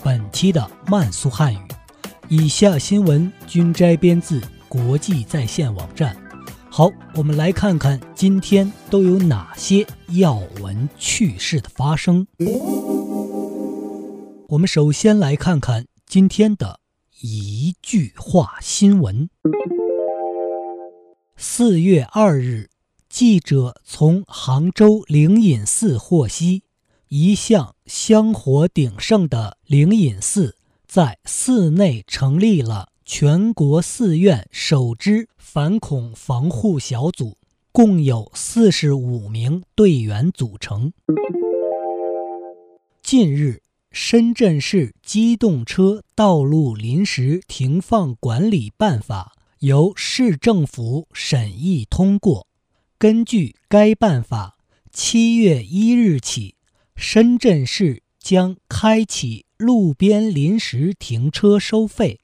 [0.41, 1.59] 期的慢速汉语。
[2.27, 6.17] 以下新闻均摘编自国际在线网站。
[6.67, 12.25] 好，我们来看看今天都有哪些要闻趣事的发生。
[14.47, 16.79] 我们首先来看看今天的
[17.19, 19.29] 一句话新闻。
[21.37, 22.71] 四月二日。
[23.07, 26.63] 记者从杭州灵隐寺获悉，
[27.13, 30.55] 一向香火鼎盛的灵隐寺
[30.87, 37.37] 在寺内成立了全国寺院首支反恐防护小组，
[37.73, 40.93] 共有四十五名队员组成。
[43.03, 52.47] 近日，深圳市机动车道路临时停放管理办法由市政府审议通过。
[52.97, 54.55] 根据该办法，
[54.93, 56.55] 七月一日起，
[57.03, 62.19] 深圳市将开启路边临时停车收费，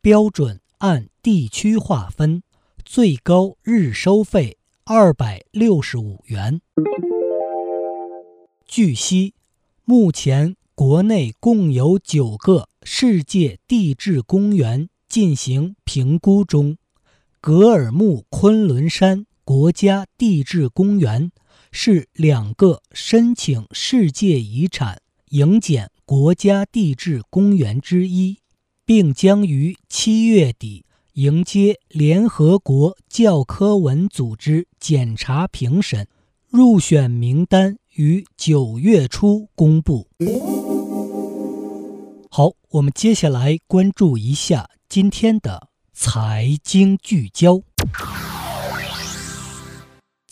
[0.00, 2.44] 标准按地区划分，
[2.84, 6.60] 最高日收费二百六十五元。
[8.64, 9.34] 据悉，
[9.84, 16.76] 目前国内共有九个世界地质公园进行评估中，
[17.40, 19.26] 格尔木昆仑山。
[19.44, 21.32] 国家地质公园
[21.72, 28.38] 是两个申请世界遗产营检国家地质公园之一，
[28.84, 36.06] 并将于七月底迎接联合国教科文组织检查评审，
[36.50, 40.08] 入选名单于九月初公布。
[42.30, 47.62] 好，我们接下来关注一下今天的财经聚焦。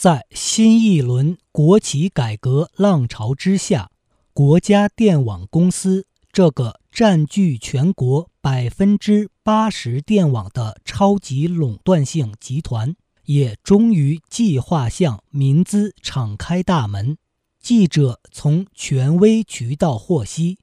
[0.00, 3.91] 在新一轮国企改革浪潮之下，
[4.33, 12.97] 国家电网公司这个占据全国百分之八十电网的超级垄断性集团，
[13.27, 17.19] 也终于计划向民资敞开大门。
[17.61, 20.56] 记者从权威渠道获悉，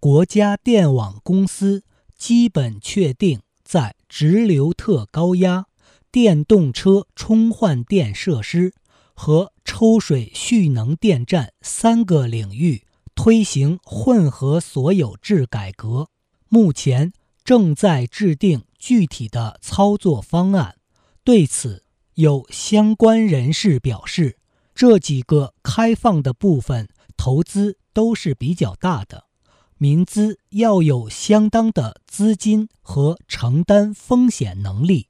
[0.00, 1.84] 国家电网公司
[2.16, 5.66] 基本确定在直流特高压。
[6.10, 8.72] 电动车充换电设施
[9.14, 16.08] 和抽水蓄能电站三个领域推行混合所有制改革，
[16.48, 17.12] 目前
[17.44, 20.76] 正在制定具体的操作方案。
[21.24, 24.38] 对此，有相关人士表示，
[24.74, 29.24] 这几个开放的部分投资都是比较大的，
[29.76, 35.08] 民资要有相当的资金和承担风险能力。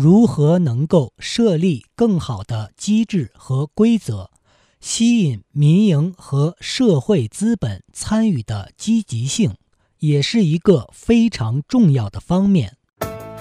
[0.00, 4.30] 如何能够设立更好的机制和规则，
[4.78, 9.56] 吸引民营和社会资本参与的积极性，
[9.98, 12.76] 也是一个非常重要的方面。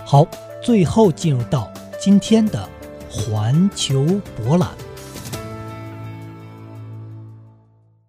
[0.03, 0.25] 好，
[0.63, 2.67] 最后进入到今天的
[3.07, 4.75] 环球博览。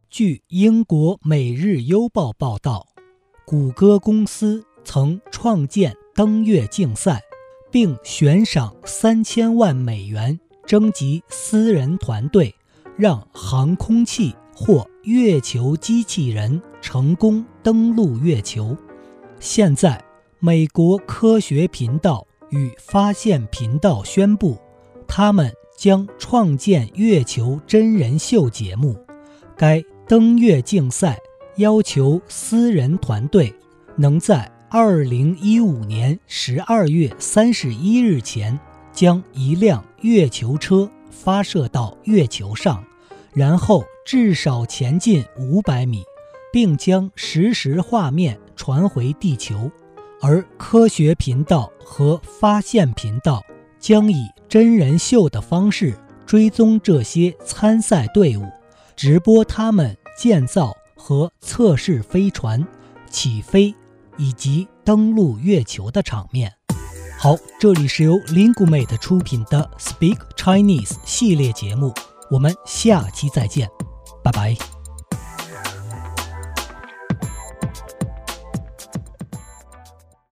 [0.08, 2.86] 据英国《每日邮报》报道，
[3.44, 7.27] 谷歌公司曾创建登月竞赛。
[7.70, 12.54] 并悬赏三千万美元征集私人团队，
[12.96, 18.76] 让航空器或月球机器人成功登陆月球。
[19.40, 20.02] 现在，
[20.40, 24.58] 美国科学频道与发现频道宣布，
[25.06, 28.96] 他们将创建月球真人秀节目。
[29.56, 31.18] 该登月竞赛
[31.56, 33.54] 要求私人团队
[33.96, 34.50] 能在。
[34.70, 38.60] 二零一五年十二月三十一日前，
[38.92, 42.84] 将一辆月球车发射到月球上，
[43.32, 46.04] 然后至少前进五百米，
[46.52, 49.70] 并将实时画面传回地球。
[50.20, 53.42] 而科学频道和发现频道
[53.80, 58.44] 将以真人秀的方式追踪这些参赛队伍，
[58.94, 62.62] 直播他们建造和测试飞船、
[63.08, 63.74] 起飞。
[64.18, 66.52] 以及登陆月球的场面。
[67.18, 71.92] 好，这里是由 Lingumate 出品的 Speak Chinese 系列节目，
[72.30, 73.68] 我们下期再见，
[74.22, 74.77] 拜拜。